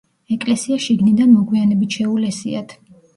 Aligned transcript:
ეკლესია 0.35 0.77
შიგნიდან 0.85 1.29
მოგვიანებით 1.33 1.99
შეულესიათ. 1.99 2.75